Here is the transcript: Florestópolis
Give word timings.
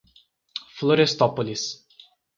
Florestópolis 0.77 1.85